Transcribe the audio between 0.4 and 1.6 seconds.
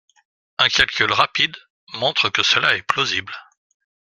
Un calcul rapide